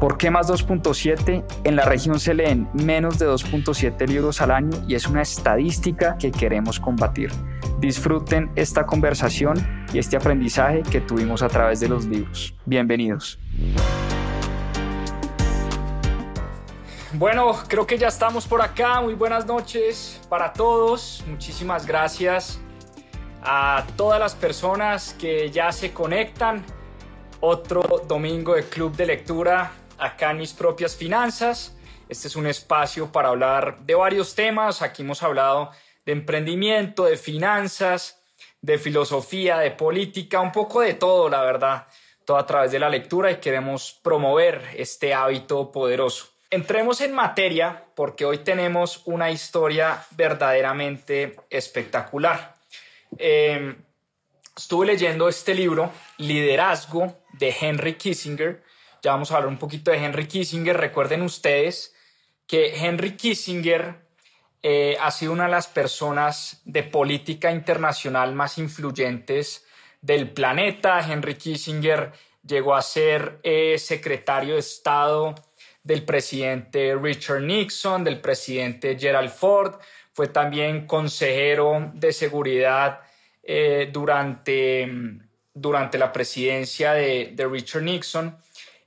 [0.00, 1.44] ¿Por qué más 2.7?
[1.64, 6.18] En la región se leen menos de 2.7 libros al año y es una estadística
[6.18, 7.30] que queremos combatir.
[7.78, 12.54] Disfruten esta conversación y este aprendizaje que tuvimos a través de los libros.
[12.64, 13.38] Bienvenidos.
[17.12, 19.00] Bueno, creo que ya estamos por acá.
[19.00, 21.22] Muy buenas noches para todos.
[21.28, 22.58] Muchísimas gracias
[23.44, 26.64] a todas las personas que ya se conectan.
[27.40, 31.76] Otro domingo de Club de Lectura acá en mis propias finanzas.
[32.08, 34.82] Este es un espacio para hablar de varios temas.
[34.82, 35.70] Aquí hemos hablado
[36.04, 38.20] de emprendimiento, de finanzas,
[38.60, 41.86] de filosofía, de política, un poco de todo, la verdad,
[42.24, 46.28] todo a través de la lectura y queremos promover este hábito poderoso.
[46.50, 52.56] Entremos en materia porque hoy tenemos una historia verdaderamente espectacular.
[53.18, 53.76] Em,
[54.56, 58.62] estuve leyendo este libro, Liderazgo, de Henry Kissinger,
[59.04, 60.78] ya vamos a hablar un poquito de Henry Kissinger.
[60.78, 61.94] Recuerden ustedes
[62.46, 63.96] que Henry Kissinger
[64.62, 69.66] eh, ha sido una de las personas de política internacional más influyentes
[70.00, 71.00] del planeta.
[71.06, 72.12] Henry Kissinger
[72.46, 75.34] llegó a ser eh, secretario de Estado
[75.82, 79.74] del presidente Richard Nixon, del presidente Gerald Ford,
[80.14, 83.00] fue también consejero de seguridad
[83.42, 84.90] eh, durante,
[85.52, 88.34] durante la presidencia de, de Richard Nixon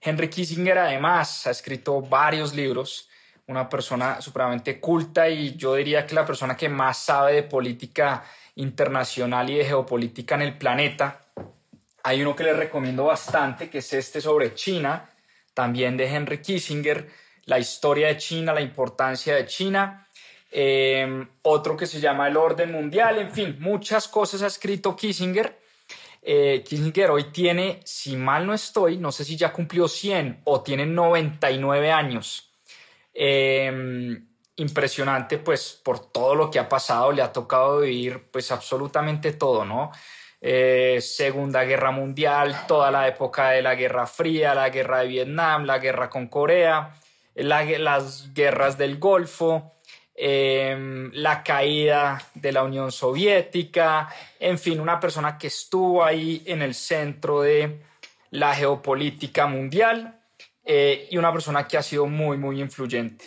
[0.02, 3.09] Henry Kissinger además ha escrito varios libros,
[3.48, 8.24] una persona supremamente culta y yo diría que la persona que más sabe de política
[8.56, 11.22] internacional y de geopolítica en el planeta.
[12.03, 15.09] Hay uno que le recomiendo bastante, que es este sobre China,
[15.53, 17.09] también de Henry Kissinger,
[17.46, 20.08] la historia de China, la importancia de China.
[20.52, 25.66] Eh, otro que se llama El Orden Mundial, en fin, muchas cosas ha escrito Kissinger
[26.30, 30.62] eh, Kissinger hoy tiene, si mal no estoy, no sé si ya cumplió 100 o
[30.62, 32.52] tiene 99 años.
[33.14, 34.28] Em,
[34.58, 39.64] impresionante, pues por todo lo que ha pasado, le ha tocado vivir pues absolutamente todo,
[39.64, 39.92] ¿no?
[40.42, 45.64] Eh, Segunda Guerra Mundial, toda la época de la Guerra Fría, la Guerra de Vietnam,
[45.64, 46.94] la guerra con Corea,
[47.36, 49.77] las guerras del Golfo,
[50.19, 56.63] Em, la caída de la Unión Soviética, en fin, una persona que estuvo ahí en
[56.63, 57.83] el centro de
[58.31, 60.19] la geopolítica mundial
[60.66, 63.25] eh, y una persona que ha sido muy, muy influyente.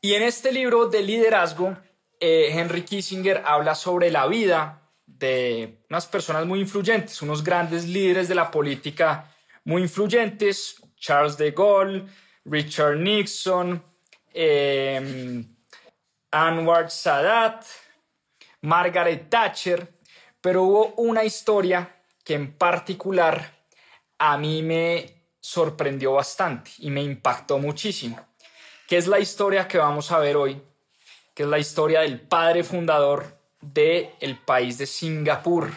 [0.00, 1.76] Y en este libro de liderazgo,
[2.18, 8.28] eh, Henry Kissinger habla sobre la vida de unas personas muy influyentes, unos grandes líderes
[8.28, 9.30] de la política
[9.64, 12.06] muy influyentes, Charles de Gaulle,
[12.46, 13.82] Richard Nixon,
[14.32, 15.44] eh,
[16.30, 17.64] Anwar Sadat,
[18.62, 19.88] Margaret Thatcher,
[20.40, 23.58] pero hubo una historia que en particular
[24.18, 28.18] a mí me sorprendió bastante y me impactó muchísimo,
[28.86, 30.60] que es la historia que vamos a ver hoy,
[31.34, 35.70] que es la historia del padre fundador del el país de Singapur,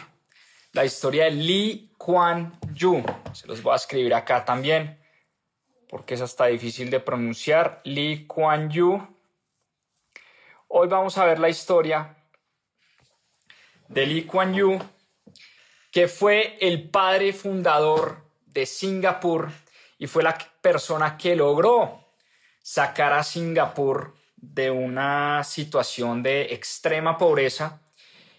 [0.72, 3.02] la historia de Lee Kuan Yew.
[3.32, 4.98] Se los voy a escribir acá también,
[5.88, 7.80] porque es hasta difícil de pronunciar.
[7.84, 9.06] Lee Kuan Yew
[10.74, 12.16] Hoy vamos a ver la historia
[13.88, 14.78] de Lee Kuan Yew,
[15.90, 19.50] que fue el padre fundador de Singapur
[19.98, 22.06] y fue la persona que logró
[22.62, 27.82] sacar a Singapur de una situación de extrema pobreza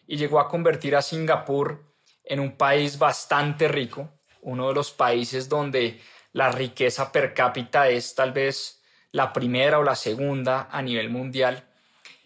[0.07, 1.85] y llegó a convertir a Singapur
[2.23, 4.09] en un país bastante rico,
[4.41, 8.81] uno de los países donde la riqueza per cápita es tal vez
[9.11, 11.69] la primera o la segunda a nivel mundial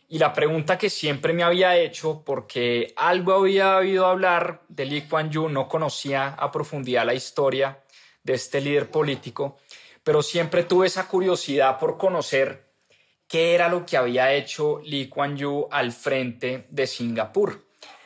[0.09, 5.01] y la pregunta que siempre me había hecho, porque algo había oído hablar de Lee
[5.01, 7.83] Kuan Yew, no conocía a profundidad la historia
[8.23, 9.57] de este líder político,
[10.03, 12.69] pero siempre tuve esa curiosidad por conocer
[13.27, 17.65] qué era lo que había hecho Lee Kuan Yew al frente de Singapur.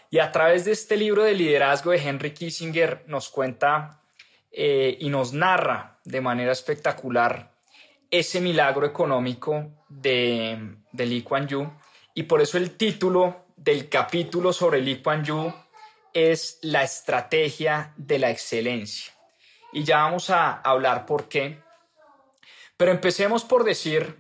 [0.09, 4.01] Y a través de este libro de liderazgo de Henry Kissinger nos cuenta
[4.51, 7.51] eh, y nos narra de manera espectacular
[8.09, 11.71] ese milagro económico de, de Lee Kuan Yew
[12.13, 15.53] y por eso el título del capítulo sobre Lee Kuan Yew
[16.13, 19.13] es La estrategia de la excelencia.
[19.71, 21.59] Y ya vamos a hablar por qué.
[22.75, 24.17] Pero empecemos por decir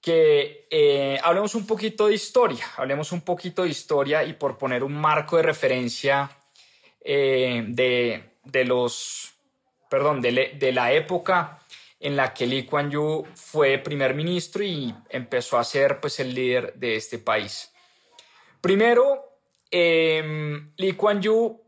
[0.00, 4.84] que eh, hablemos un poquito de historia, hablemos un poquito de historia y por poner
[4.84, 6.30] un marco de referencia
[7.00, 9.32] eh, de, los,
[9.88, 11.58] perdón, de, la época
[12.04, 16.32] en la que Lee Kuan Yew fue primer ministro y empezó a ser pues el
[16.32, 17.72] líder de este país.
[18.60, 19.40] Primero,
[19.70, 20.22] eh,
[20.76, 21.60] Lee Kuan Yew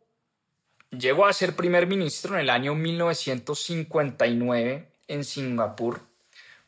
[0.90, 6.00] llegó a ser primer ministro en el año 1959 en Singapur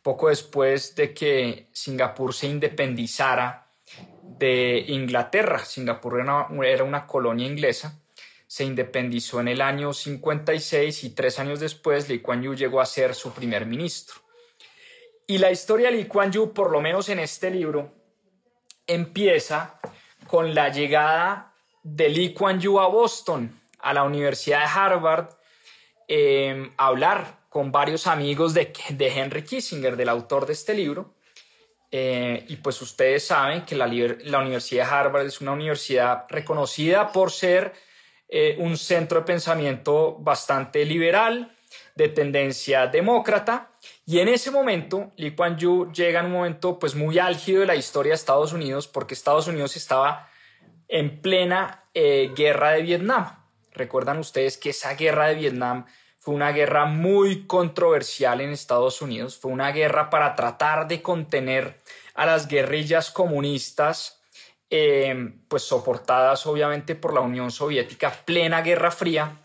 [0.08, 3.66] poco después de que Singapur se independizara
[4.22, 5.58] de Inglaterra.
[5.58, 6.18] Singapur
[6.64, 8.00] era una, colonia inglesa.
[8.48, 12.86] Se independizó en el año 56 y tres años después Lee Kuan Yew llegó a
[12.86, 14.16] ser su primer ministro.
[15.26, 17.94] Y la historia de Lee Kuan Yew, por lo menos en este libro,
[18.86, 19.78] empieza
[20.26, 25.28] con la llegada de Lee Kuan Yew a Boston, a la Universidad de Harvard,
[26.08, 31.14] eh, a hablar con varios amigos de, de Henry Kissinger, del autor de este libro.
[31.90, 37.12] Eh, y pues ustedes saben que la, la, Universidad de Harvard es una universidad reconocida
[37.12, 37.72] por ser
[38.28, 41.54] eh, un centro de pensamiento bastante liberal,
[41.94, 43.70] de tendencia demócrata.
[44.06, 47.66] Y en ese momento, Lee Kuan Yew llega en un momento pues muy álgido de
[47.66, 50.28] la historia de Estados Unidos porque Estados Unidos estaba
[50.88, 53.44] en plena eh, guerra de Vietnam.
[53.72, 55.86] Recuerdan ustedes que esa guerra de Vietnam
[56.18, 61.80] fue una guerra muy controversial en Estados Unidos, fue una guerra para tratar de contener
[62.14, 64.17] a las guerrillas comunistas,
[64.70, 69.44] eh, pues soportadas obviamente por la Unión Soviética, plena Guerra Fría.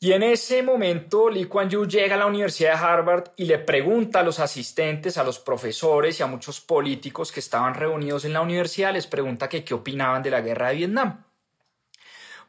[0.00, 3.58] Y en ese momento Lee Kuan Yew llega a la Universidad de Harvard y le
[3.58, 8.32] pregunta a los asistentes, a los profesores y a muchos políticos que estaban reunidos en
[8.32, 11.24] la universidad, les pregunta que qué opinaban de la guerra de Vietnam.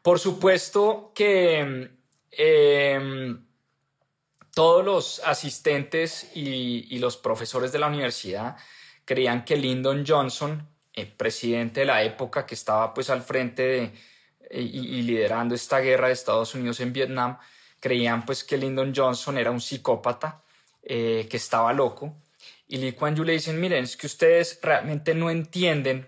[0.02, 1.92] Por supuesto que
[2.36, 3.46] Em,
[4.56, 8.58] todos los asistentes y, los profesores de la universidad
[9.06, 13.94] creían que Lyndon Johnson, el presidente de la época que estaba pues al frente de,
[14.52, 17.38] y, liderando esta guerra de Estados Unidos en Vietnam,
[17.80, 20.44] creían pues que Lyndon Johnson era un psicópata,
[20.84, 22.16] eh, que estaba loco.
[22.68, 26.08] Y Lee Kuan Yew le dicen, miren, es que ustedes realmente no entienden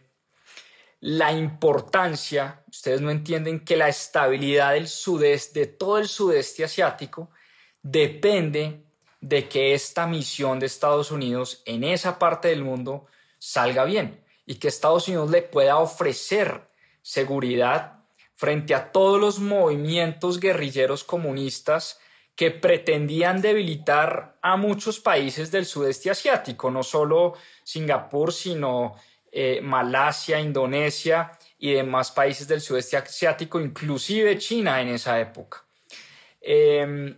[1.01, 7.29] la importancia, ustedes no entienden que la estabilidad del sudeste, de todo el sudeste asiático,
[7.81, 8.83] depende
[9.21, 13.05] de que esta misión de Estados Unidos en esa parte del mundo
[13.37, 16.69] salga bien y que Estados Unidos le pueda ofrecer
[17.01, 18.03] seguridad
[18.35, 21.99] frente a todos los movimientos guerrilleros comunistas
[22.35, 27.33] que pretendían debilitar a muchos países del sudeste asiático, no solo
[27.63, 28.95] Singapur, sino
[29.31, 35.63] eh, Malasia, Indonesia y demás países del sudeste asiático, inclusive China en esa época.
[36.41, 37.17] Em,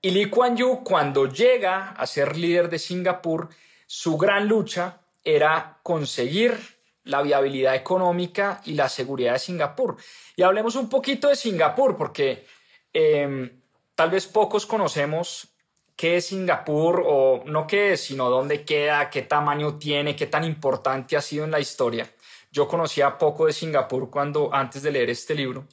[0.00, 3.48] y Lee Kuan Yew, cuando llega a ser líder de Singapur,
[3.86, 6.58] su gran lucha era conseguir
[7.04, 9.96] la viabilidad económica y la seguridad de Singapur.
[10.36, 12.46] Y hablemos un poquito de Singapur, porque
[12.92, 13.62] em,
[13.94, 15.48] tal vez pocos conocemos
[15.96, 20.44] qué es Singapur o no qué es, sino dónde queda, qué tamaño tiene, qué tan
[20.44, 22.10] importante ha sido en la historia.
[22.50, 25.66] Yo conocía poco de Singapur cuando antes de leer este libro.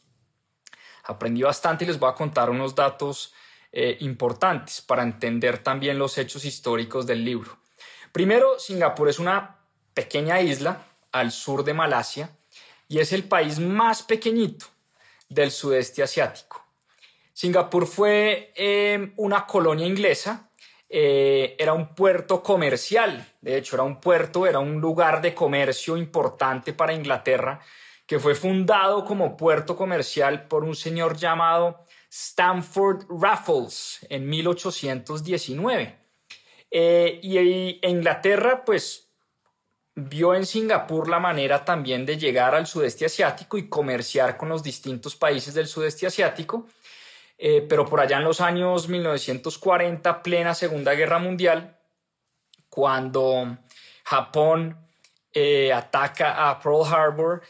[1.03, 3.33] Aprendí bastante y les voy a contar unos datos
[3.71, 7.60] eh, importantes para entender también los hechos históricos del libro.
[8.11, 9.57] Primero, Singapur es una
[9.93, 12.37] pequeña isla al sur de Malasia
[12.87, 14.65] y es el país más pequeñito
[15.29, 16.65] del sudeste asiático.
[17.31, 20.51] Singapur fue eh, una colonia inglesa,
[20.89, 25.95] eh, era un puerto comercial, de hecho era un puerto, era un lugar de comercio
[25.95, 27.61] importante para Inglaterra,
[28.05, 36.00] que fue fundado como puerto comercial por un señor llamado Stamford Raffles en 1819.
[36.71, 39.09] Eh, y Inglaterra, pues,
[39.93, 44.63] vio en Singapur la manera también de llegar al sudeste asiático y comerciar con los
[44.63, 46.67] distintos países del sudeste asiático.
[47.37, 51.77] Eh, pero por allá en los años 1940, plena Segunda Guerra Mundial,
[52.69, 53.57] cuando
[54.05, 54.77] Japón
[55.33, 57.41] eh, ataca a Pearl Harbor,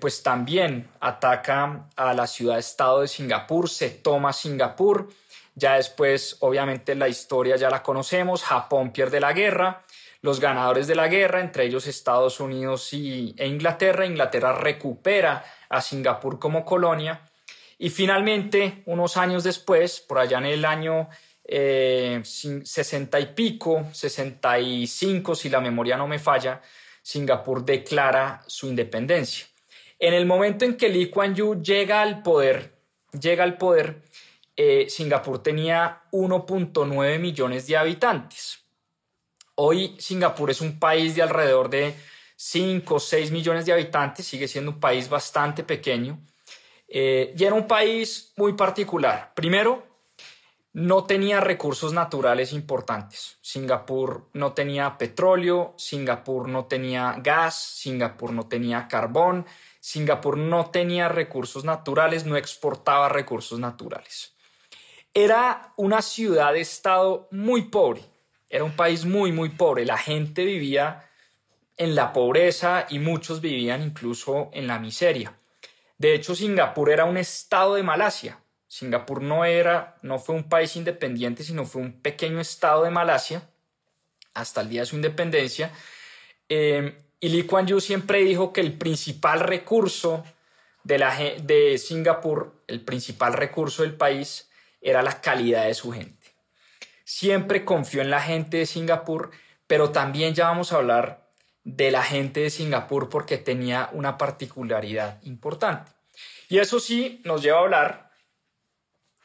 [0.00, 5.08] pues también ataca a la ciudad-estado de Singapur, se toma Singapur,
[5.54, 9.84] ya después obviamente la historia ya la conocemos, Japón pierde la guerra,
[10.22, 15.80] los ganadores de la guerra, entre ellos Estados Unidos y, e Inglaterra, Inglaterra recupera a
[15.80, 17.28] Singapur como colonia.
[17.78, 21.08] Y finalmente, unos años después, por allá en el año
[21.44, 26.62] eh, 60 y pico, 65, si la memoria no me falla,
[27.02, 29.46] Singapur declara su independencia.
[29.98, 32.72] En el momento en que Lee Kuan Yew llega al poder,
[33.20, 34.02] llega al poder,
[34.56, 38.60] eh, Singapur tenía 1.9 millones de habitantes.
[39.54, 41.94] Hoy Singapur es un país de alrededor de
[42.36, 46.18] 5 o 6 millones de habitantes, sigue siendo un país bastante pequeño
[46.88, 49.32] eh, y era un país muy particular.
[49.34, 49.92] Primero,
[50.74, 53.38] no tenía recursos naturales importantes.
[53.42, 59.46] Singapur no tenía petróleo, Singapur no tenía gas, Singapur no tenía carbón,
[59.80, 64.31] Singapur no tenía recursos naturales, no exportaba recursos naturales.
[65.14, 68.02] Era una ciudad-estado muy pobre,
[68.48, 69.84] era un país muy, muy pobre.
[69.84, 71.08] La gente vivía
[71.76, 75.38] en la pobreza y muchos vivían incluso en la miseria.
[75.98, 78.42] De hecho, Singapur era un estado de Malasia,
[78.72, 83.46] Singapur no era, no fue un país independiente, sino fue un pequeño estado de Malasia
[84.32, 85.70] hasta el día de su independencia.
[86.48, 90.24] Em, y Lee Kuan Yew siempre dijo que el principal recurso
[90.84, 94.50] de, de Singapur, el principal recurso del país,
[94.82, 96.34] era la calidad de su gente.
[97.04, 99.30] Siempre confió en la gente de Singapur,
[99.66, 101.30] pero también ya vamos a hablar
[101.64, 105.90] de la gente de Singapur porque tenía una particularidad importante.
[106.48, 108.12] Y eso sí nos lleva a hablar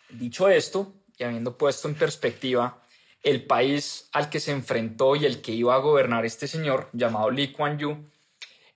[0.09, 2.81] Dicho esto, y habiendo puesto en perspectiva
[3.23, 7.29] el país al que se enfrentó y el que iba a gobernar este señor llamado
[7.29, 8.09] Lee Kuan Yew,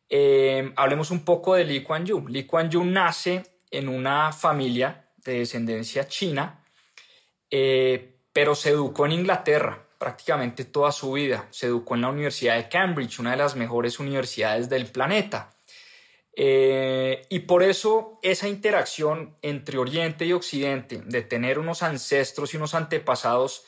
[0.10, 2.28] eh, hablemos un poco de Lee Kuan Yew.
[2.28, 6.61] Lee Kuan Yew nace en una familia de descendencia china,
[7.52, 11.48] eh, pero se educó en Inglaterra prácticamente toda su vida.
[11.52, 15.54] Se educó en la Universidad de Cambridge, una de las mejores universidades del planeta.
[16.34, 22.58] Eh, y por eso esa interacción entre Oriente y Occidente, de tener unos ancestros y
[22.58, 23.66] unos antepasados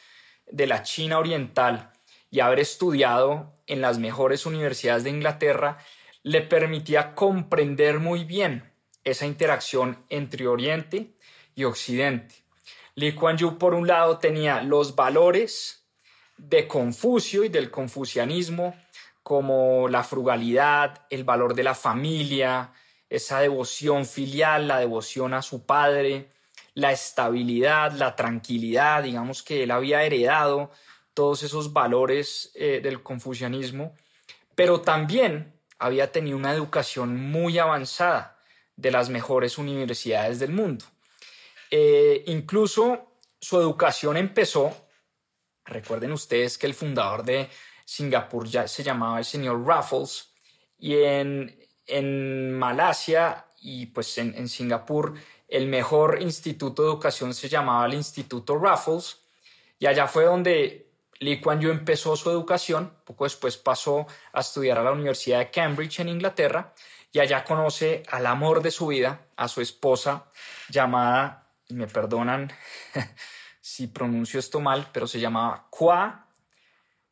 [0.47, 1.91] de la China oriental
[2.31, 5.77] y haber estudiado en las mejores universidades de Inglaterra,
[6.23, 8.71] le permitía comprender muy bien
[9.03, 11.13] esa interacción entre Oriente
[11.53, 12.42] y Occidente.
[12.95, 15.87] Li Kuan Yew, por un lado, tenía los valores
[16.37, 18.75] de Confucio y del confucianismo,
[19.23, 22.73] como la frugalidad, el valor de la familia,
[23.09, 26.31] esa devoción filial, la devoción a su padre,
[26.73, 30.71] la estabilidad, la tranquilidad, digamos que él había heredado
[31.13, 33.95] todos esos valores eh, del confucianismo,
[34.55, 38.39] pero también había tenido una educación muy avanzada
[38.75, 40.85] de las mejores universidades del mundo.
[41.75, 44.89] Eh, incluso su educación empezó,
[45.65, 47.49] recuerden ustedes que el fundador de
[47.83, 50.35] Singapur ya se llamaba el señor Raffles
[50.77, 55.15] y en, en Malasia y pues en, en, Singapur
[55.47, 59.23] el mejor instituto de educación se llamaba el Instituto Raffles
[59.79, 64.77] y allá fue donde Lee Kuan Yew empezó su educación, poco después pasó a estudiar
[64.77, 66.75] a la Universidad de Cambridge en Inglaterra
[67.11, 70.29] y allá conoce al amor de su vida, a su esposa
[70.69, 72.51] llamada, me perdonan
[73.61, 76.27] si pronuncio esto mal, pero se llamaba Kwa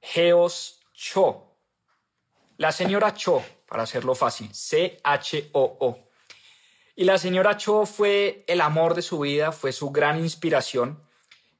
[0.01, 1.55] Geos Cho.
[2.58, 6.00] La señora Cho, para hacerlo fácil, C-H-O-O.
[6.96, 11.01] Y la señora Cho fue el amor de su vida, fue su gran inspiración.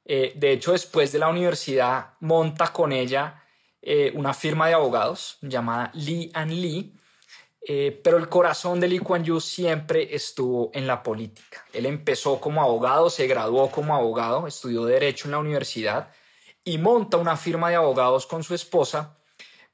[0.04, 3.42] Eh, de hecho, después de la universidad, monta con ella
[3.80, 6.94] eh, una firma de abogados llamada Lee and Lee.
[7.64, 11.64] Eh, pero el corazón de Lee Kuan Yew siempre estuvo en la política.
[11.72, 16.10] Él empezó como abogado, se graduó como abogado, estudió Derecho en la universidad
[16.64, 19.16] y monta una firma de abogados con su esposa,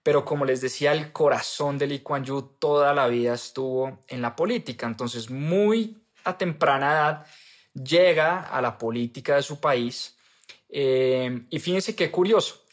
[0.02, 4.21] pero como les decía, el corazón de Lee Kuan Yew toda la vida estuvo en
[4.21, 7.26] la política, entonces muy a temprana edad
[7.73, 10.16] llega a la política de su país.
[10.68, 12.64] Eh, y fíjense qué curioso,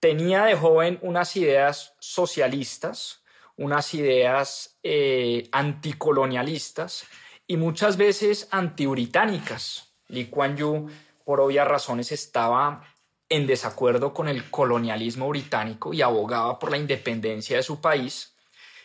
[0.00, 3.19] tenía de joven unas ideas socialistas,
[3.60, 7.04] unas ideas eh, anticolonialistas
[7.46, 9.92] y muchas veces antibritánicas.
[10.08, 10.88] Lee Kuan Yew,
[11.24, 12.82] por obvias razones, estaba
[13.28, 18.34] en desacuerdo con el colonialismo británico y abogaba por la independencia de su país,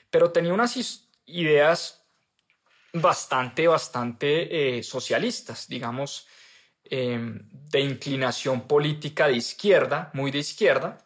[0.10, 0.76] pero tenía unas
[1.26, 2.06] ideas
[2.92, 6.28] bastante, bastante eh, socialistas, digamos,
[6.84, 10.98] em, de inclinación política de izquierda, muy de izquierda.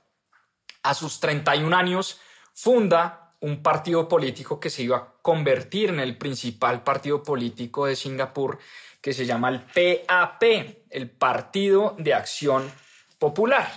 [0.81, 2.19] A sus 31 años
[2.53, 7.95] funda un partido político que se iba a convertir en el principal partido político de
[7.95, 8.59] Singapur,
[9.01, 10.43] que se llama el PAP,
[10.89, 12.69] el Partido de Acción
[13.17, 13.69] Popular.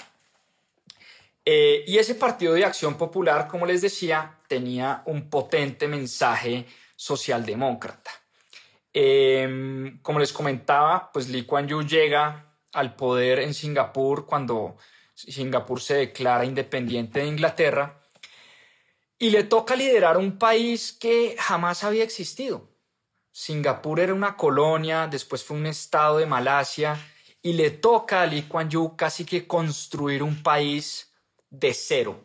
[1.44, 6.66] Eh, y ese Partido de Acción Popular, como les decía, tenía un potente mensaje
[6.96, 8.10] socialdemócrata.
[8.92, 14.76] Em, como les comentaba, pues Lee Kuan Yew llega al poder en Singapur cuando
[15.14, 18.01] Singapur se declara independiente de Inglaterra
[19.22, 22.68] y le toca liderar un país que jamás había existido.
[23.30, 26.98] Singapur era una colonia, después fue un estado de Malasia
[27.40, 31.14] y le toca a Lee Kuan Yew casi que construir un país
[31.50, 32.24] de cero.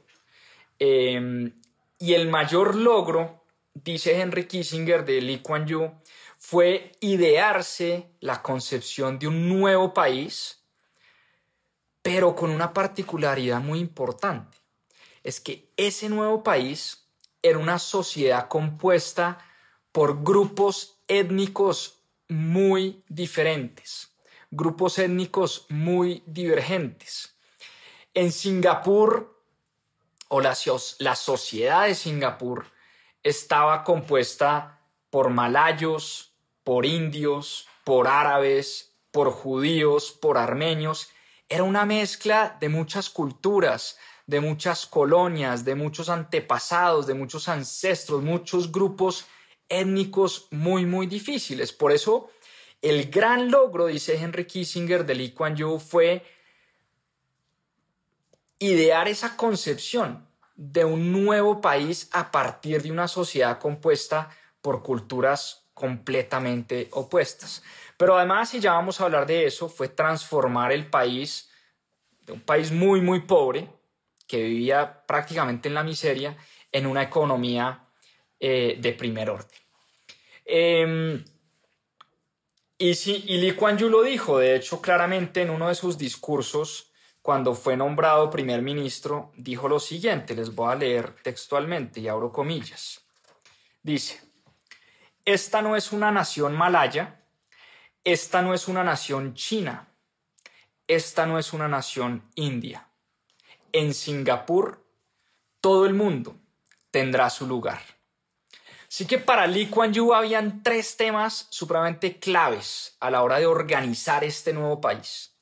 [0.80, 1.62] Em,
[2.00, 5.92] y el mayor logro, dice Henry Kissinger de Lee Kuan Yew,
[6.40, 10.64] fue idearse la concepción de un nuevo país,
[12.02, 14.57] pero con una particularidad muy importante.
[15.28, 17.06] Es que ese nuevo país
[17.42, 19.40] era una sociedad compuesta
[19.92, 24.16] por grupos étnicos muy diferentes,
[24.52, 27.36] grupos étnicos muy divergentes.
[28.14, 29.44] En Singapur,
[30.30, 30.56] o la,
[31.00, 32.72] la sociedad de Singapur,
[33.22, 34.80] estaba compuesta
[35.10, 41.10] por malayos, por indios, por árabes, por judíos, por armenios.
[41.50, 48.22] Era una mezcla de muchas culturas, de muchas colonias, de muchos antepasados, de muchos ancestros,
[48.22, 49.26] muchos grupos
[49.70, 51.72] étnicos muy, muy difíciles.
[51.72, 52.30] Por eso,
[52.82, 56.24] el gran logro, dice Henry Kissinger de Lee Kuan fue
[58.60, 64.30] idear esa concepción de un nuevo país a partir de una sociedad compuesta
[64.62, 67.64] por culturas completamente opuestas.
[67.96, 71.50] Pero además, si ya vamos a hablar de eso, fue transformar el país
[72.26, 73.70] de un país muy, muy pobre,
[74.28, 76.38] que vivía prácticamente en la miseria,
[76.72, 77.88] en una economía
[78.40, 79.60] eh, de primer orden.
[80.46, 81.24] Em,
[82.78, 85.98] y, si, y Lee Kuan Yew lo dijo, de hecho, claramente en uno de sus
[85.98, 86.92] discursos,
[87.22, 92.32] cuando fue nombrado primer ministro, dijo lo siguiente, les voy a leer textualmente y abro
[92.32, 93.02] comillas.
[93.82, 94.22] Dice,
[95.26, 97.26] esta no es una nación malaya,
[98.04, 99.90] esta no es una nación china,
[100.88, 102.87] esta no es una nación india
[103.72, 104.86] en Singapur,
[105.62, 106.36] todo el mundo
[106.92, 107.82] tendrá su lugar.
[108.88, 113.46] Así que para Lee Kuan Yew habían tres temas supremamente claves a la hora de
[113.46, 115.38] organizar este nuevo país.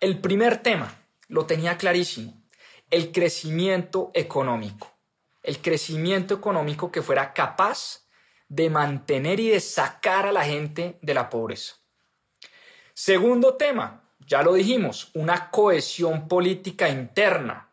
[0.00, 0.94] El primer tema
[1.28, 2.44] lo tenía clarísimo,
[2.90, 4.92] el crecimiento económico.
[5.42, 8.06] El crecimiento económico que fuera capaz
[8.48, 11.76] de mantener y de sacar a la gente de la pobreza.
[12.94, 17.70] Segundo tema, ya lo dijimos, una cohesión política interna.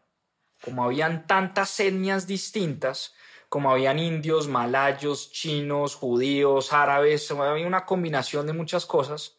[0.64, 3.14] Como habían tantas etnias distintas,
[3.50, 9.38] como habían indios, malayos, chinos, judíos, árabes, había una combinación de muchas cosas,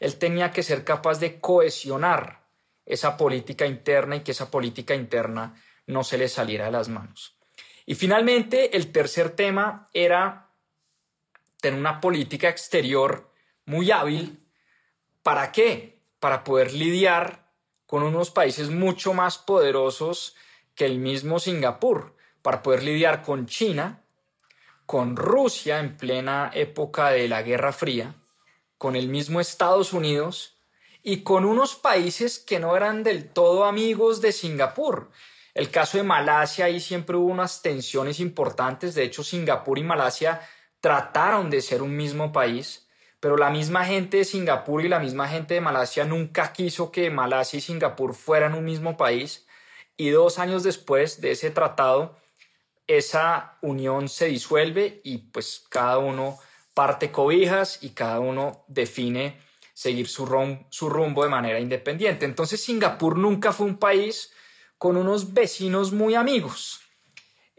[0.00, 2.42] él tenía que ser capaz de cohesionar
[2.86, 5.54] esa política interna y que esa política interna
[5.86, 7.36] no se le saliera de las manos.
[7.86, 10.48] Y finalmente, el tercer tema era
[11.60, 13.30] tener una política exterior
[13.66, 14.40] muy hábil.
[15.22, 15.91] ¿Para qué?
[16.22, 17.50] Para poder lidiar
[17.84, 20.36] con unos países mucho más poderosos
[20.76, 24.04] que el mismo Singapur, para poder lidiar con China,
[24.86, 28.14] con Rusia en plena época de la Guerra Fría,
[28.78, 30.60] con el mismo Estados Unidos
[31.02, 35.10] y con unos países que no eran del todo amigos de Singapur.
[35.54, 40.40] El caso de Malasia, ahí siempre hubo unas tensiones importantes, de hecho Singapur y Malasia
[40.80, 42.86] trataron de ser un mismo país,
[43.22, 47.08] pero la misma gente de Singapur y la misma gente de Malasia nunca quiso que
[47.08, 49.46] Malasia y Singapur fueran un mismo país
[49.96, 52.16] y dos años después de ese tratado
[52.88, 56.36] esa unión se disuelve y pues cada uno
[56.74, 59.38] parte cobijas y cada uno define
[59.72, 60.26] seguir su,
[60.70, 62.24] su rumbo de manera independiente.
[62.24, 64.32] Entonces Singapur nunca fue un país
[64.78, 66.81] con unos vecinos muy amigos.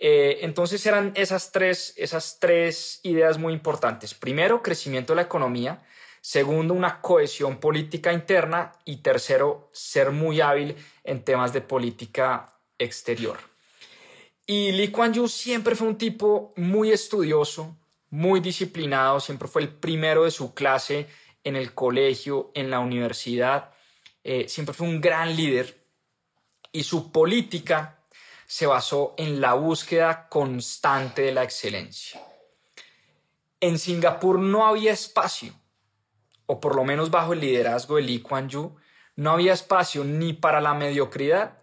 [0.05, 4.13] Eh, entonces eran esas tres, esas tres ideas muy importantes.
[4.13, 5.81] Primero, crecimiento de la economía.
[6.19, 8.73] Segundo, una cohesión política interna.
[8.83, 13.39] Y tercero, ser muy hábil en temas de política exterior.
[14.45, 17.77] Y Lee Kuan Yew siempre fue un tipo muy estudioso,
[18.09, 21.07] muy disciplinado, siempre fue el primero de su clase
[21.45, 23.71] en el colegio, en la universidad,
[24.21, 25.81] eh, siempre fue un gran líder
[26.73, 28.02] y su política
[28.45, 32.21] se basó en la búsqueda constante de la excelencia.
[33.59, 35.53] En Singapur no había espacio,
[36.45, 38.75] o por lo menos bajo el liderazgo de Lee Kuan Yew,
[39.15, 41.59] no había espacio ni para la mediocridad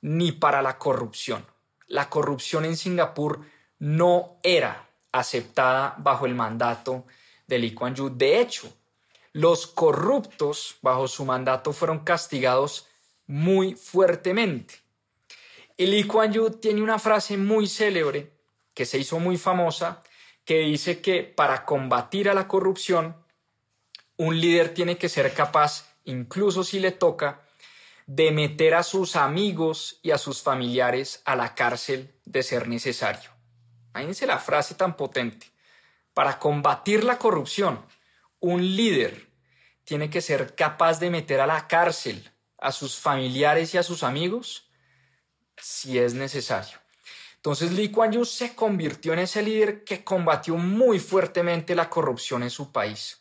[0.00, 1.46] ni para la corrupción.
[1.86, 3.40] La corrupción en Singapur
[3.78, 7.04] no era aceptada bajo el mandato
[7.46, 8.10] de Lee Kuan Yew.
[8.10, 8.72] De hecho,
[9.32, 12.86] los corruptos bajo su mandato fueron castigados
[13.26, 14.83] muy fuertemente.
[15.76, 18.32] Y Lee Kuan tiene una frase muy célebre
[18.74, 20.02] que se hizo muy famosa
[20.44, 23.16] que dice que para combatir a la corrupción
[24.16, 27.40] un líder tiene que ser capaz, incluso si le toca,
[28.06, 33.30] de meter a sus amigos y a sus familiares a la cárcel de ser necesario.
[33.90, 35.50] Imagínense la frase tan potente.
[36.12, 37.84] Para combatir la corrupción,
[38.38, 39.28] un líder
[39.84, 44.02] tiene que ser capaz de meter a la cárcel a sus familiares y a sus
[44.02, 44.70] amigos
[45.56, 46.78] si es necesario.
[47.36, 52.42] Entonces Lee Kuan Yew se convirtió en ese líder que combatió muy fuertemente la corrupción
[52.42, 53.20] en su país.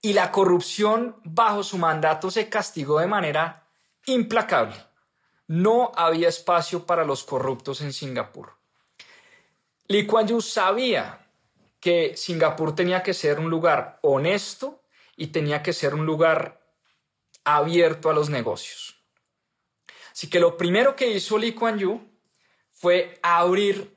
[0.00, 3.66] Y la corrupción bajo su mandato se castigó de manera
[4.06, 4.76] implacable.
[5.46, 8.54] No había espacio para los corruptos en Singapur.
[9.88, 11.26] Lee Kuan Yew sabía
[11.80, 14.80] que Singapur tenía que ser un lugar honesto
[15.18, 16.62] y tenía que ser un lugar
[17.44, 18.93] abierto a los negocios.
[20.14, 22.00] Así que lo primero que hizo Lee Kuan Yew
[22.70, 23.96] fue abrir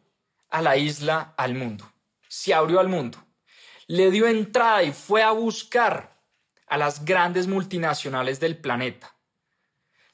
[0.49, 1.85] a la isla al mundo.
[2.27, 3.19] Se abrió al mundo.
[3.85, 6.19] Le dio entrada y fue a buscar
[6.65, 9.15] a las grandes multinacionales del planeta.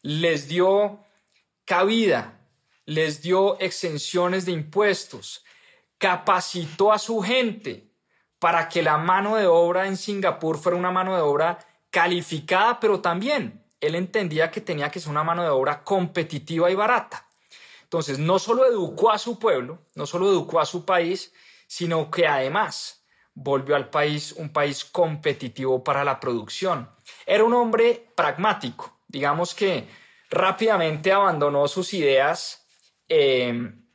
[0.02, 1.06] Les dio
[1.64, 2.38] cabida,
[2.86, 5.46] les dio exenciones de impuestos,
[5.98, 7.90] capacitó a su gente
[8.40, 13.00] para que la mano de obra en Singapur fuera una mano de obra calificada, pero
[13.00, 17.28] también él entendía que tenía que ser una mano de obra competitiva y barata.
[17.84, 21.34] Entonces, no solo educó a su pueblo, no solo educó a su país,
[21.68, 26.90] sino que además volvió al país un país competitivo para la producción.
[27.26, 29.88] Era un hombre pragmático, digamos que
[30.30, 32.66] rápidamente abandonó sus ideas,
[33.08, 33.86] em,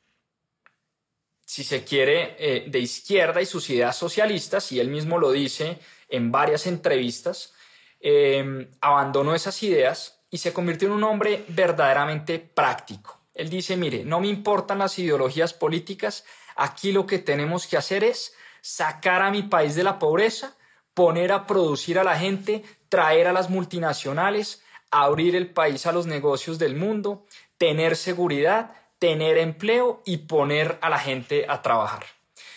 [1.45, 5.79] si se quiere, eh, de izquierda y sus ideas socialistas, y él mismo lo dice
[6.09, 7.55] en varias entrevistas,
[8.01, 13.19] em, abandonó esas ideas y se convirtió en un hombre verdaderamente práctico.
[13.35, 16.25] Él dice, mire, no me importan las ideologías políticas,
[16.57, 20.57] aquí lo que tenemos que hacer es sacar a mi país de la pobreza,
[20.93, 26.07] poner a producir a la gente, traer a las multinacionales, abrir el país a los
[26.07, 27.25] negocios del mundo,
[27.57, 32.05] tener seguridad, tener empleo y poner a la gente a trabajar.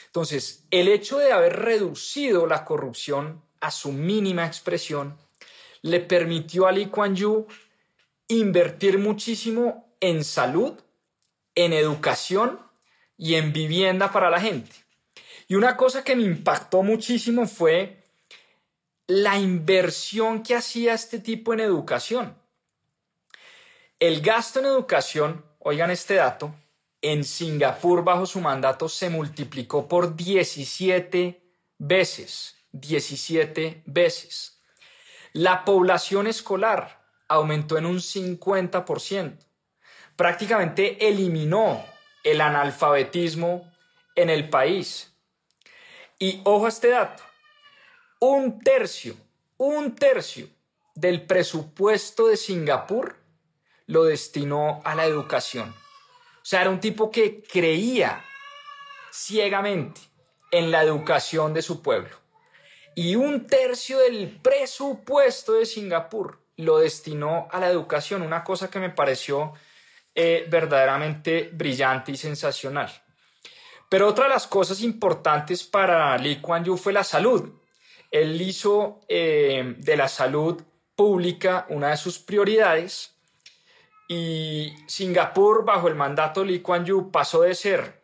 [0.07, 5.17] Entonces, el hecho de haber reducido la corrupción a su mínima expresión
[5.81, 7.47] le permitió a Lee Kuan Yew
[8.27, 10.79] invertir muchísimo en salud,
[11.55, 12.59] en educación
[13.17, 14.71] y en vivienda para la gente.
[15.47, 18.01] Y una cosa que me impactó muchísimo fue
[19.07, 22.37] la inversión que hacía este tipo en educación.
[23.99, 26.55] El gasto en educación, oigan este dato,
[27.01, 31.41] en Singapur bajo su mandato se multiplicó por 17
[31.79, 34.60] veces, 17 veces.
[35.33, 39.37] La población escolar aumentó en un 50%
[40.21, 41.83] prácticamente eliminó
[42.23, 43.71] el analfabetismo
[44.15, 45.11] en el país.
[46.19, 47.23] Y ojo a este dato,
[48.19, 49.15] un tercio,
[49.57, 50.47] un tercio
[50.93, 53.15] del presupuesto de Singapur
[53.87, 55.69] lo destinó a la educación.
[55.71, 58.23] O sea, era un tipo que creía
[59.11, 60.01] ciegamente
[60.51, 62.20] en la educación de su pueblo.
[62.95, 68.79] Y un tercio del presupuesto de Singapur lo destinó a la educación, una cosa que
[68.79, 69.53] me pareció
[70.13, 72.91] eh, verdaderamente brillante y sensacional.
[73.89, 77.53] Pero otra de las cosas importantes para Lee Kuan Yew fue la salud.
[78.09, 80.61] Él hizo eh, de la salud
[80.95, 83.15] pública una de sus prioridades
[84.13, 88.01] y Singapur, bajo el mandato de Lee Kuan Yew, pasó de ser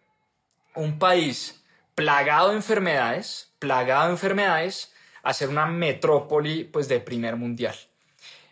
[0.73, 1.61] un país
[1.95, 4.93] plagado de enfermedades, plagado de enfermedades,
[5.23, 7.75] a ser una metrópoli pues, de primer mundial.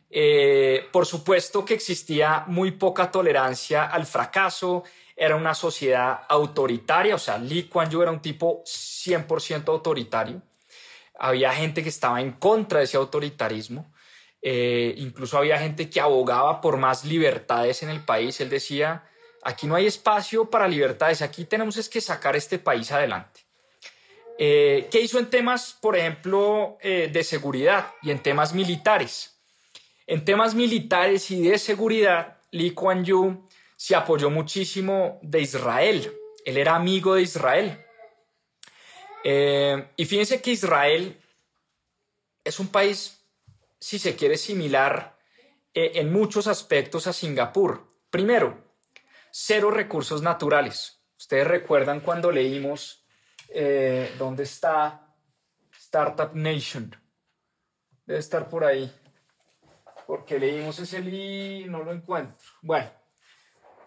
[0.10, 4.84] Eh, por supuesto que existía muy poca tolerancia al fracaso,
[5.16, 10.42] era una sociedad autoritaria, o sea, Lee Kuan Yew era un tipo 100% autoritario.
[11.18, 13.94] Había gente que estaba en contra de ese autoritarismo.
[14.42, 18.40] Eh, incluso había gente que abogaba por más libertades en el país.
[18.42, 19.06] Él decía,
[19.44, 23.45] aquí no hay espacio para libertades, aquí tenemos es que sacar este país adelante.
[24.38, 29.40] Eh, ¿Qué hizo en temas, por ejemplo, de seguridad y en temas militares?
[30.08, 36.14] En temas militares y de seguridad, Lee Kuan Yew se apoyó muchísimo de Israel.
[36.46, 37.86] Él era amigo de Israel.
[39.24, 41.20] Eh, y fíjense que Israel
[42.44, 43.20] es un país,
[43.80, 45.18] si se quiere, similar
[45.74, 47.84] eh, en muchos aspectos a Singapur.
[48.12, 48.64] Primero,
[49.32, 51.02] cero recursos naturales.
[51.18, 53.05] Ustedes recuerdan cuando leímos
[53.50, 55.16] eh, dónde está
[55.72, 56.96] Startup Nation.
[58.06, 58.92] Debe estar por ahí
[60.06, 62.48] porque leímos ese libro, no lo encuentro.
[62.62, 62.92] Bueno,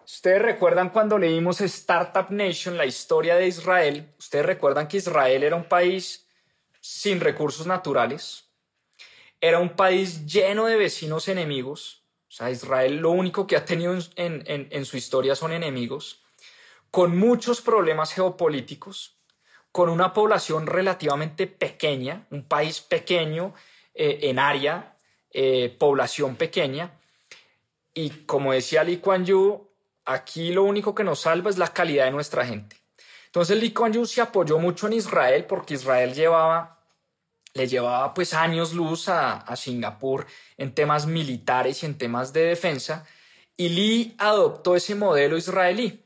[0.05, 5.55] ustedes recuerdan cuando leímos Startup Nation, la historia de Israel, ustedes recuerdan que Israel era
[5.55, 6.27] un país
[6.81, 8.49] sin recursos naturales,
[9.41, 13.97] era un país lleno de vecinos enemigos, o sea, Israel lo único que ha tenido
[14.15, 16.23] en, en su historia son enemigos,
[16.91, 19.18] con muchos problemas geopolíticos,
[19.71, 23.53] con una población relativamente pequeña, un país pequeño
[23.93, 24.95] eh, en área,
[25.31, 26.99] eh, población pequeña.
[27.93, 29.67] Y como decía Lee Kuan Yew,
[30.05, 32.77] aquí lo único que nos salva es la calidad de nuestra gente.
[33.25, 36.79] Entonces Lee Kuan Yew se apoyó mucho en Israel porque Israel llevaba,
[37.53, 40.25] le llevaba pues años luz a, a Singapur
[40.57, 43.05] en temas militares y en temas de defensa
[43.59, 46.01] y Lee adoptó ese modelo israelí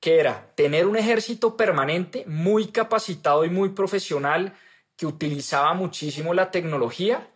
[0.00, 4.54] que era tener un ejército permanente muy capacitado y muy profesional
[4.96, 7.28] que utilizaba muchísimo la tecnología,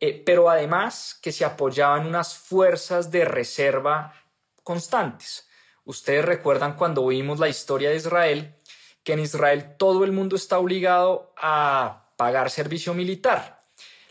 [0.00, 4.14] eh, pero además que se apoyaban unas fuerzas de reserva
[4.62, 5.48] constantes.
[5.84, 8.56] Ustedes recuerdan cuando vimos la historia de Israel,
[9.02, 13.64] que en Israel todo el mundo está obligado a pagar servicio militar.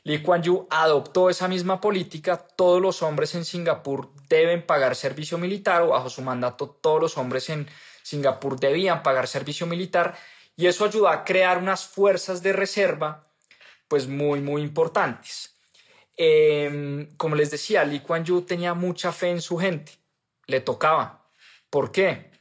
[0.03, 5.37] Lee Kuan Yew adoptó esa misma política, todos los hombres en Singapur deben pagar servicio
[5.37, 7.67] militar o bajo su mandato todos los hombres en
[8.03, 10.17] Singapur debían pagar servicio militar
[10.55, 13.27] y eso ayudó a crear unas fuerzas de reserva
[13.87, 15.55] pues muy muy importantes.
[16.15, 19.93] Em, como les decía, Lee Kuan Yew tenía mucha fe en su gente,
[20.47, 21.25] le tocaba.
[21.69, 22.31] ¿Por qué?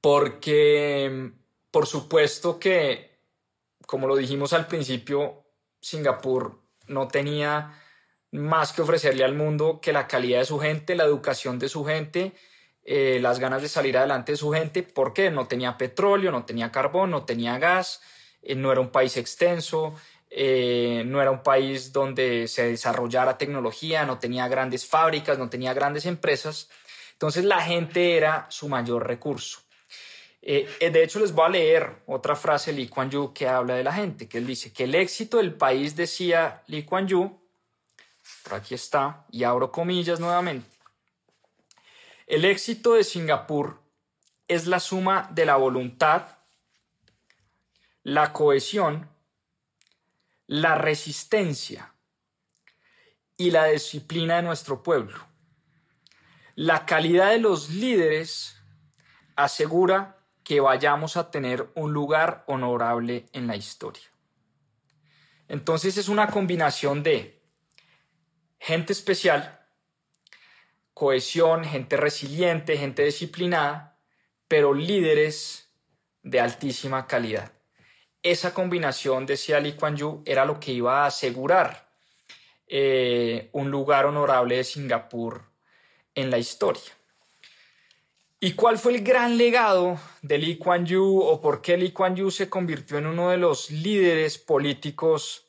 [0.00, 1.32] Porque
[1.74, 3.18] por supuesto que,
[3.84, 5.44] como lo dijimos al principio,
[5.80, 7.82] Singapur no tenía
[8.34, 11.84] más que ofrecerle al mundo que la calidad de su gente, la educación de su
[11.84, 12.32] gente,
[12.84, 16.72] eh, las ganas de salir adelante de su gente, porque no tenía petróleo, no tenía
[16.72, 18.02] carbón, no tenía gas,
[18.42, 19.94] eh, no era un país extenso,
[20.30, 25.72] eh, no era un país donde se desarrollara tecnología, no tenía grandes fábricas, no tenía
[25.72, 26.68] grandes empresas.
[27.12, 29.60] Entonces la gente era su mayor recurso.
[30.42, 33.84] de hecho, les voy a leer otra frase de Lee Kuan Yew que habla de
[33.84, 37.43] la gente, que él dice que el éxito del país, decía Lee Kuan Yew,
[38.50, 40.68] aquí está, y abro comillas nuevamente,
[42.26, 43.80] el éxito de Singapur
[44.48, 46.38] es la suma de la voluntad,
[48.02, 49.10] la cohesión,
[50.46, 51.94] la resistencia
[53.36, 55.18] y la disciplina de nuestro pueblo.
[56.54, 58.56] La calidad de los líderes
[59.36, 64.04] asegura que vayamos a tener un lugar honorable en la historia.
[65.48, 67.33] Entonces es una combinación de
[68.64, 69.60] gente especial,
[70.94, 73.98] cohesión, gente resiliente, gente disciplinada,
[74.48, 75.68] pero líderes
[76.22, 77.52] de altísima calidad.
[78.22, 81.90] Esa combinación, decía Lee Kuan Yew, era lo que iba a asegurar
[82.66, 85.42] eh, un lugar honorable de Singapur
[86.14, 86.90] en la historia.
[88.40, 92.16] ¿Y cuál fue el gran legado de Lee Kuan Yew o por qué Lee Kuan
[92.16, 95.43] Yew se convirtió en uno de los líderes políticos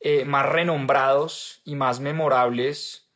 [0.00, 3.06] eh, más renombrados y más memorables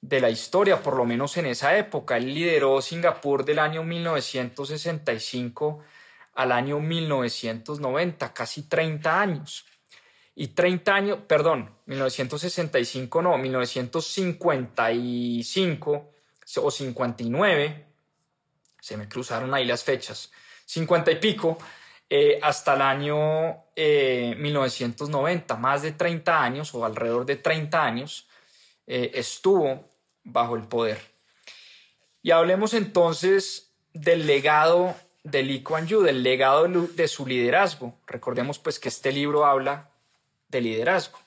[0.00, 2.16] de la historia, por lo menos en esa época.
[2.16, 5.82] Él lideró Singapur del año 1965
[6.34, 9.66] al año 1990, casi 30 años.
[10.36, 16.12] Y 30 años, perdón, 1965 no, 1955
[16.62, 17.86] o 59,
[18.80, 20.30] se me cruzaron ahí las fechas,
[20.64, 21.58] 50 y pico,
[22.10, 28.26] eh, hasta el año 1990, eh, más de 30 años o alrededor de 30 años,
[28.86, 29.84] eh, estuvo
[30.24, 30.98] bajo el poder.
[32.22, 37.94] Y hablemos entonces del legado de Lee Kuan Yew, del legado de su liderazgo.
[38.06, 39.90] Recordemos pues que este libro habla
[40.48, 41.18] de liderazgo.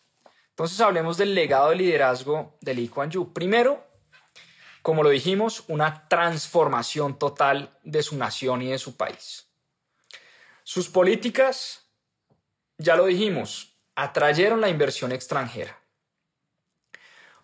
[0.49, 3.33] Entonces hablemos del legado de liderazgo de Lee Kuan Yew.
[3.33, 3.85] Primero,
[4.81, 9.50] como lo dijimos, una transformación total de su nación y de su país.
[10.63, 11.89] Sus políticas,
[12.77, 15.81] ya lo dijimos, atrayeron la inversión extranjera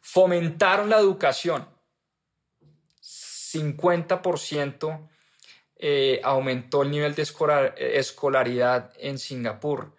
[0.08, 1.68] fomentaron la educación.
[3.02, 5.10] 50%
[5.76, 7.28] eh, aumentó el nivel de
[7.94, 9.94] escolaridad en Singapur.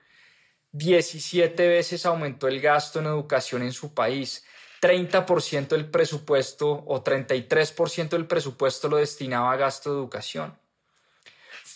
[0.73, 4.47] 17 veces aumentó el gasto en educación en su país.
[4.81, 10.57] 30% del presupuesto o 33% del presupuesto lo destinaba a gasto de educación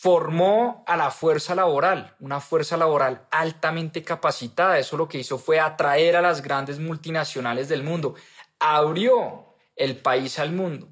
[0.03, 4.77] formó a la fuerza laboral, una fuerza laboral altamente capacitada.
[4.77, 8.17] Eso lo que hizo fue atraer a las grandes multinacionales del mundo,
[8.59, 10.89] abrió el país al mundo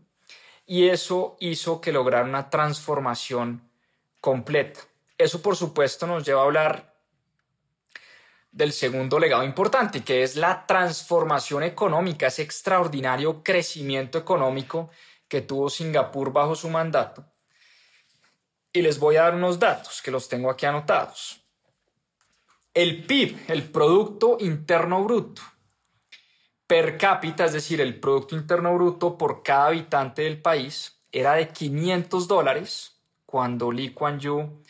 [0.64, 3.68] y eso hizo que lograra una transformación
[4.20, 4.78] completa.
[5.18, 6.94] Eso, por supuesto, nos lleva a hablar
[8.52, 14.88] del segundo legado importante, que es la transformación económica, ese extraordinario crecimiento económico
[15.26, 17.29] que tuvo Singapur bajo su mandato
[18.72, 21.42] y les voy a dar unos datos que los tengo aquí anotados.
[22.72, 25.42] El PIB, el Producto Interno Bruto,
[26.66, 31.48] per cápita, es decir, el Producto Interno Bruto por cada habitante del país, era de
[31.48, 34.62] 500 dólares cuando Lee Kuan Yew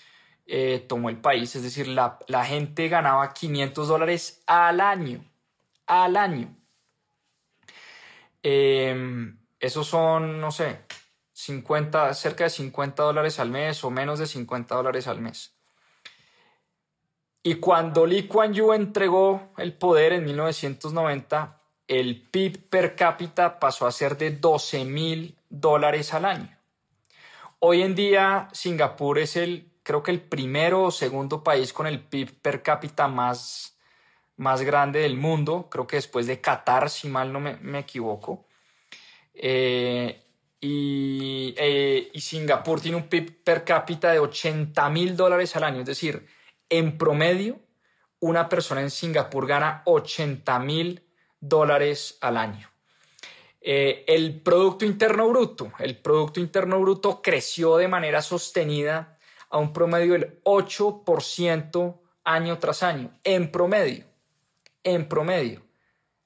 [0.46, 5.24] eh, tomó el país, es decir, la, gente ganaba 500 dólares al año,
[5.86, 6.56] al año.
[8.42, 10.80] Em, esos son, no sé,
[11.40, 15.54] 50, cerca de 50 dólares al mes o menos de 50 dólares al mes.
[17.42, 23.86] Y cuando Lee Kuan Yew entregó el poder en 1990, el PIB per cápita pasó
[23.86, 26.58] a ser de 12 mil dólares al año.
[27.58, 32.00] Hoy en día Singapur es el, creo que el primero o segundo país con el
[32.00, 33.78] PIB per cápita más,
[34.36, 38.44] más grande del mundo, creo que después de Qatar, si mal no me, equivoco.
[39.32, 40.22] Eh,
[40.60, 45.80] y, eh, y, Singapur tiene un PIB per cápita de 80 mil dólares al año,
[45.80, 46.26] es decir,
[46.68, 47.60] en promedio,
[48.20, 51.02] una persona en Singapur gana 80 mil
[51.40, 52.70] dólares al año.
[53.62, 59.18] Eh, el Producto Interno Bruto, el Producto Interno Bruto creció de manera sostenida
[59.50, 64.04] a un promedio del 8% año tras año, en promedio,
[64.84, 65.62] en promedio.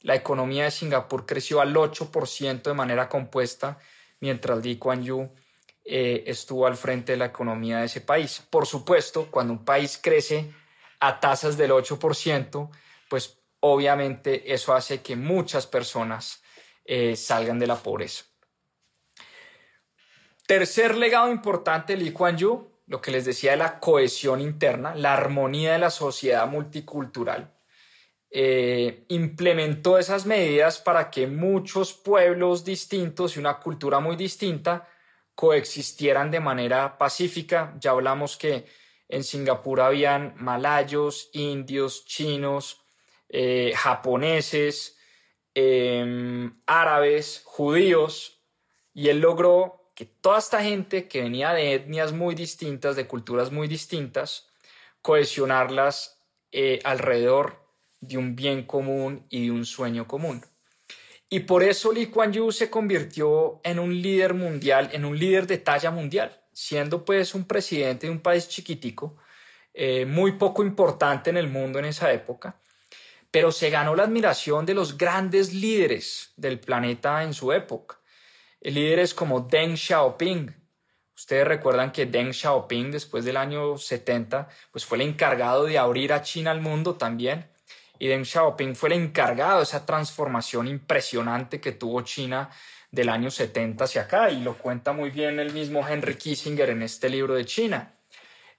[0.01, 3.79] La economía de Singapur creció al 8% de manera compuesta,
[4.21, 5.31] mientras Lee Kuan Yew
[5.85, 8.43] eh, estuvo al frente de la economía de ese país.
[8.49, 10.53] Por supuesto, cuando un país crece
[11.01, 12.71] a tasas del 8%,
[13.09, 16.43] pues obviamente eso hace que muchas personas
[16.85, 18.25] eh, salgan de la pobreza.
[20.47, 24.95] Tercer legado importante de Lee Kuan Yew, lo que les decía de la cohesión interna,
[24.95, 27.54] la armonía de la sociedad multicultural.
[28.37, 34.89] Eh, implementó esas medidas para que muchos pueblos distintos y una cultura muy distinta
[35.37, 37.77] coexistieran de manera pacífica.
[37.79, 38.67] Ya hablamos que
[39.09, 42.81] en Singapur habían malayos, indios, chinos,
[43.29, 44.99] eh, japoneses,
[45.55, 48.43] em, árabes, judíos,
[48.93, 53.53] y él logró que toda esta gente que venía de etnias muy distintas, de culturas
[53.53, 54.49] muy distintas,
[55.03, 56.21] cohesionarlas
[56.51, 57.64] eh, alrededor
[58.07, 60.43] de un bien común y de un sueño común.
[61.29, 65.47] Y por eso Lee Kuan Yew se convirtió en un líder mundial, en un líder
[65.47, 69.17] de talla mundial, siendo pues un presidente de un país chiquitico,
[69.73, 72.61] eh, muy poco importante en el mundo en esa época,
[73.31, 77.99] pero se ganó la admiración de los grandes líderes del planeta en su época.
[78.61, 80.55] Líderes como Deng Xiaoping.
[81.17, 86.13] Ustedes recuerdan que Deng Xiaoping, después del año 70, pues fue el encargado de abrir
[86.13, 87.54] a China al mundo también
[88.05, 92.51] y Deng Xiaoping fue el encargado de esa transformación impresionante que tuvo China
[92.91, 96.83] del año 70 hacia acá y lo cuenta muy bien el mismo Henry Kissinger en
[96.83, 97.95] este libro de China.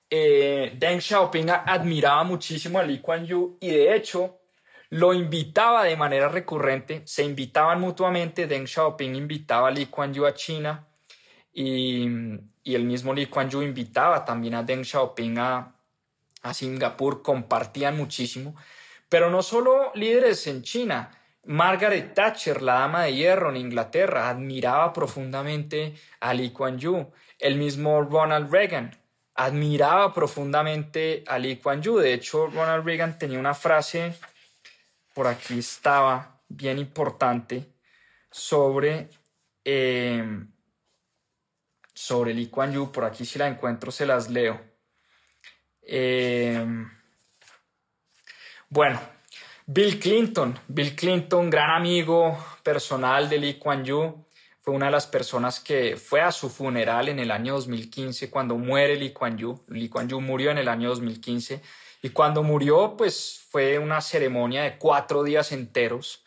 [0.10, 4.40] Eh, Deng Xiaoping admiraba muchísimo a Lee Kuan Yew y de hecho
[4.90, 10.26] lo invitaba de manera recurrente, se invitaban mutuamente, Deng Xiaoping invitaba a Lee Kuan Yew
[10.26, 10.88] a China
[11.54, 12.08] y,
[12.64, 15.76] y el mismo Lee Kuan Yew invitaba también a Deng Xiaoping a,
[16.42, 18.56] a Singapur, compartían muchísimo.
[19.10, 21.12] Pero no solo líderes en China.
[21.46, 26.80] Margaret Thatcher, la dama de hierro en Inglaterra, admiraba profundamente a Lee Kuan.
[27.38, 28.92] El mismo Ronald Reagan
[29.36, 32.00] admiraba profundamente a Lee Kuan Yew.
[32.00, 34.16] De hecho, Ronald Reagan tenía una frase,
[35.14, 37.66] por aquí estaba, bien importante,
[38.32, 39.10] sobre,
[39.64, 40.24] eh,
[41.94, 42.92] sobre Lee Kuan.
[42.92, 44.60] Por aquí si la encuentro se las leo.
[45.84, 46.66] Eh,
[48.76, 49.00] bueno,
[49.68, 54.26] Bill Clinton, Bill Clinton, gran amigo personal de Lee Kuan Yew,
[54.60, 58.58] fue una de las personas que fue a su funeral en el año 2015 cuando
[58.58, 59.64] muere Lee Kuan Yew.
[59.70, 61.62] Lee Kuan Yew murió en el año 2015
[62.02, 66.26] y cuando murió pues fue una ceremonia de cuatro días enteros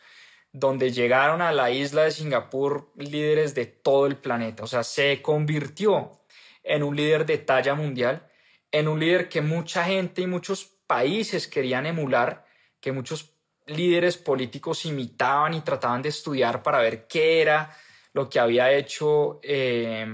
[0.51, 4.63] donde llegaron a la isla de Singapur líderes de todo el planeta.
[4.63, 6.19] O sea, se convirtió
[6.63, 8.27] en un líder de talla mundial,
[8.71, 12.43] en un líder que mucha gente y muchos países querían emular,
[12.81, 13.35] que muchos
[13.67, 17.77] líderes políticos imitaban y trataban de estudiar para ver qué era
[18.13, 20.07] lo que había hecho, eh,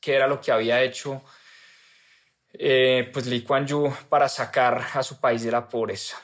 [0.00, 1.22] qué era lo que había hecho
[2.56, 6.16] eh, pues Lee Kuan Yew para sacar a su país de la pobreza.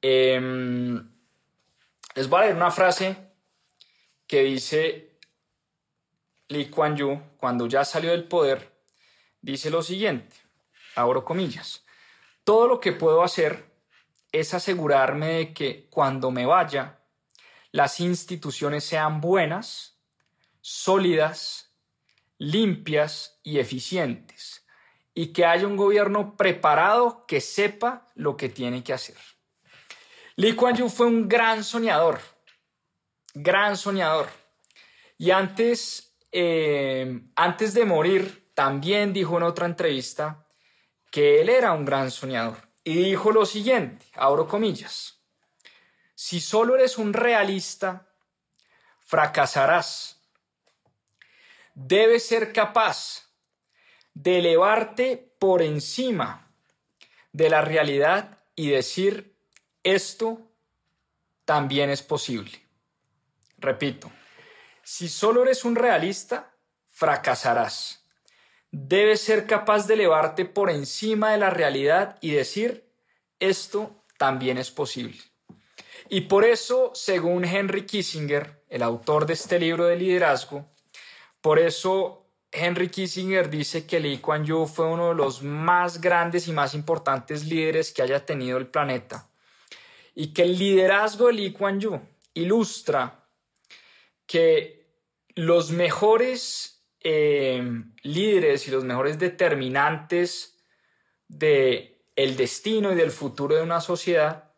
[0.00, 0.96] Em,
[2.14, 3.16] les voy a leer una frase
[4.26, 5.18] que dice
[6.48, 8.72] Lee Kuan Yew cuando ya salió del poder,
[9.42, 10.34] dice lo siguiente,
[10.94, 11.84] abro comillas,
[12.48, 13.74] todo lo que puedo hacer
[14.32, 16.98] es asegurarme de que cuando me vaya,
[17.72, 20.00] las instituciones sean buenas,
[20.62, 21.74] sólidas,
[22.38, 24.66] limpias y eficientes,
[25.12, 29.18] y que haya un gobierno preparado que sepa lo que tiene que hacer.
[30.36, 32.18] Lee Kuan Yew fue un gran soñador,
[33.34, 34.26] gran soñador.
[35.18, 40.47] Y antes, eh, antes de morir, también dijo en otra entrevista
[41.10, 45.20] que él era un gran soñador y dijo lo siguiente, abro comillas,
[46.14, 48.08] si solo eres un realista,
[49.00, 50.20] fracasarás.
[51.74, 53.28] debes ser capaz
[54.14, 56.50] de elevarte por encima
[57.32, 59.36] de la realidad y decir,
[59.84, 60.50] esto
[61.44, 62.60] también es posible.
[63.58, 64.10] Repito,
[64.82, 66.52] si solo eres un realista,
[66.90, 67.97] fracasarás.
[68.70, 72.88] Debes ser capaz de elevarte por encima de la realidad y decir,
[73.40, 75.18] esto también es posible.
[76.08, 80.70] Y por eso, según Henry Kissinger, el autor de este libro de liderazgo,
[81.40, 86.48] por eso Henry Kissinger dice que Lee Kuan Yew fue uno de los más grandes
[86.48, 89.28] y más importantes líderes que haya tenido el planeta.
[90.14, 92.00] Y que el liderazgo de Lee Kuan Yew
[92.34, 93.26] ilustra
[94.26, 94.86] que
[95.34, 97.62] los mejores eh,
[98.02, 100.58] líderes y los mejores determinantes
[101.28, 104.52] de el destino y del futuro de una sociedad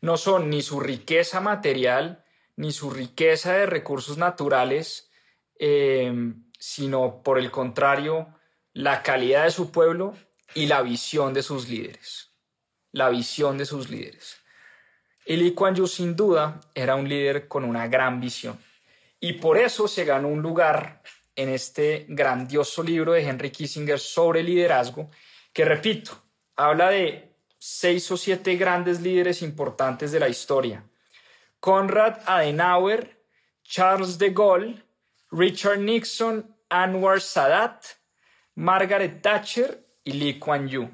[0.00, 2.24] no son ni su riqueza material,
[2.56, 5.10] ni su riqueza de recursos naturales,
[5.58, 6.12] eh,
[6.58, 8.28] sino por el contrario,
[8.72, 10.14] la calidad de su pueblo
[10.54, 12.30] y la visión de sus líderes.
[12.90, 14.38] La visión de sus líderes.
[15.24, 18.58] Y Lee Kuan sin duda era un líder con una gran visión.
[19.20, 21.02] Y por eso se ganó un lugar
[21.34, 25.10] en este grandioso libro de Henry Kissinger sobre liderazgo,
[25.52, 26.12] que repito,
[26.56, 30.84] habla de seis o siete grandes líderes importantes de la historia.
[31.60, 33.24] Konrad Adenauer,
[33.62, 34.82] Charles de Gaulle,
[35.30, 37.84] Richard Nixon, Anwar Sadat,
[38.54, 40.90] Margaret Thatcher y Lee Kuan Yew.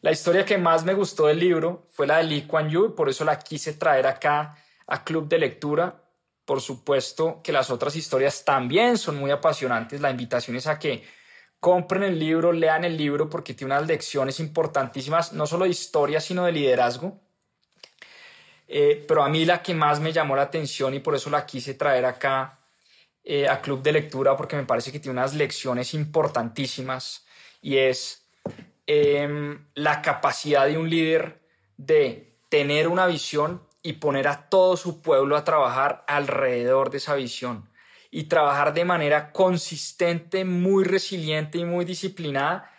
[0.00, 3.08] La historia que más me gustó del libro fue la de Lee Kuan Yew por
[3.08, 4.56] eso la quise traer acá
[4.86, 6.03] a Club de Lectura.
[6.44, 10.00] Por supuesto que las otras historias también son muy apasionantes.
[10.00, 11.02] La invitación es a que
[11.58, 16.20] compren el libro, lean el libro porque tiene unas lecciones importantísimas, no solo de historia,
[16.20, 17.18] sino de liderazgo.
[18.68, 21.46] Eh, pero a mí la que más me llamó la atención y por eso la
[21.46, 22.58] quise traer acá
[23.22, 27.24] eh, a Club de Lectura porque me parece que tiene unas lecciones importantísimas
[27.62, 28.26] y es
[28.86, 31.40] em, la capacidad de un líder
[31.78, 37.14] de tener una visión y poner a todo su pueblo a trabajar alrededor de esa
[37.14, 37.68] visión
[38.10, 42.72] y trabajar de manera consistente, muy resiliente y muy disciplinada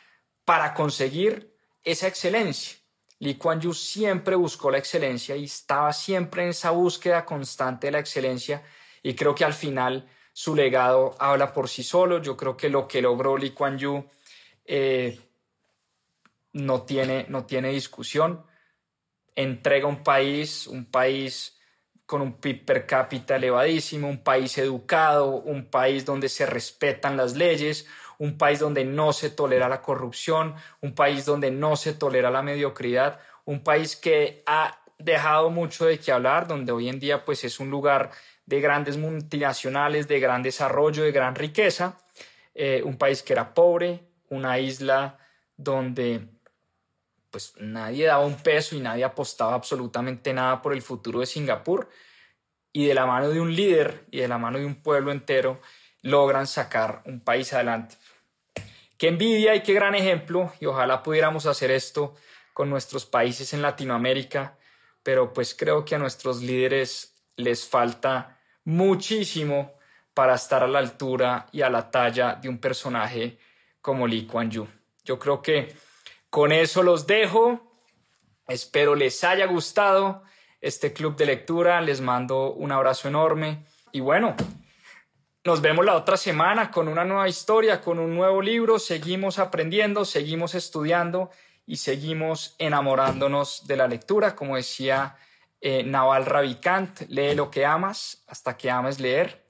[0.45, 2.79] para conseguir esa excelencia.
[3.19, 7.91] Lee Kuan Yew siempre buscó la excelencia y estaba siempre en esa búsqueda constante de
[7.91, 8.63] la excelencia
[9.03, 12.19] y creo que al final su legado habla por sí solo.
[12.19, 14.03] Yo creo que lo que logró Lee Kuan Yew
[14.65, 15.19] eh,
[16.53, 18.43] no, tiene, no tiene discusión.
[19.36, 21.57] Entrega un país, un país
[22.05, 27.36] con un PIB per cápita elevadísimo, un país educado, un país donde se respetan las
[27.36, 27.88] leyes,
[28.19, 32.41] un país donde no se tolera la corrupción, un país donde no se tolera la
[32.41, 37.43] mediocridad, un país que ha dejado mucho de qué hablar, donde hoy en día pues
[37.43, 38.11] es un lugar
[38.45, 41.97] de grandes multinacionales, de gran desarrollo, de gran riqueza,
[42.53, 45.17] eh, un país que era pobre, una isla
[45.57, 46.27] donde
[47.36, 51.89] pues nadie daba un peso y nadie apostaba absolutamente nada por el futuro de Singapur.
[52.71, 55.59] Y de la mano de un líder y de la mano de un pueblo entero
[56.01, 57.97] logran sacar un país adelante.
[58.97, 60.53] Qué envidia y qué gran ejemplo.
[60.61, 62.15] Y ojalá pudiéramos hacer esto
[62.53, 64.57] con nuestros países en Latinoamérica.
[65.03, 69.73] Pero pues creo que a nuestros líderes les falta muchísimo
[70.13, 73.38] para estar a la altura y a la talla de un personaje
[73.81, 74.69] como Lee Kuan Yew.
[75.03, 75.75] Yo creo que
[76.36, 77.61] con eso los dejo.
[78.45, 80.21] Espero les haya gustado
[80.59, 81.79] este club de lectura.
[81.79, 83.63] Les mando un abrazo enorme.
[83.93, 84.36] Y bueno,
[85.45, 88.79] nos vemos la otra semana con una nueva historia, con un nuevo libro.
[88.79, 91.31] Seguimos aprendiendo, seguimos estudiando
[91.65, 94.36] y seguimos enamorándonos de la lectura.
[94.36, 95.15] Como decía
[95.61, 99.47] eh, Naval Ravikant, lee lo que amas hasta que ames leer.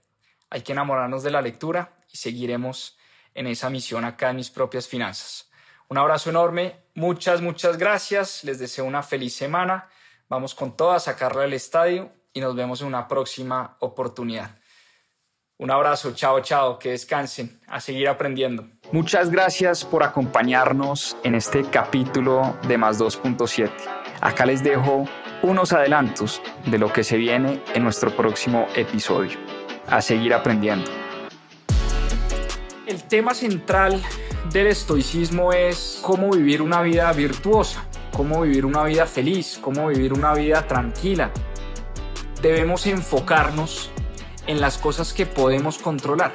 [0.52, 2.96] Hay que enamorarnos de la lectura y seguiremos
[3.34, 5.50] en esa misión acá en mis propias finanzas.
[5.88, 9.88] Un abrazo enorme, muchas, muchas gracias, les deseo una feliz semana,
[10.28, 14.58] vamos con todo a sacarla del estadio y nos vemos en una próxima oportunidad.
[15.58, 18.68] Un abrazo, chao, chao, que descansen, a seguir aprendiendo.
[18.92, 23.70] Muchas gracias por acompañarnos en este capítulo de Más 2.7.
[24.22, 25.06] Acá les dejo
[25.44, 29.38] unos adelantos de lo que se viene en nuestro próximo episodio.
[29.88, 30.92] A seguir aprendiendo.
[32.88, 34.02] El tema central
[34.52, 40.14] del estoicismo es cómo vivir una vida virtuosa, cómo vivir una vida feliz, cómo vivir
[40.14, 41.32] una vida tranquila.
[42.42, 43.90] Debemos enfocarnos
[44.48, 46.34] en las cosas que podemos controlar